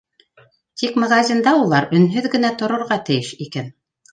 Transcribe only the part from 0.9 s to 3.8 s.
магазинда улар өнһөҙ генә торорға тейеш икән.